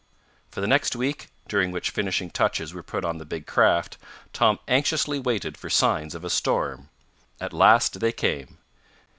For 0.49 0.61
the 0.61 0.67
next 0.67 0.95
week, 0.95 1.27
during 1.47 1.69
which 1.69 1.91
finishing 1.91 2.31
touches 2.31 2.73
were 2.73 2.81
put 2.81 3.05
on 3.05 3.19
the 3.19 3.23
big 3.23 3.45
craft, 3.45 3.99
Tom 4.33 4.57
anxiously 4.67 5.19
waited 5.19 5.57
for 5.59 5.69
signs 5.69 6.15
of 6.15 6.25
a 6.25 6.29
storm. 6.31 6.89
At 7.39 7.53
last 7.53 7.99
they 7.99 8.11
came. 8.11 8.57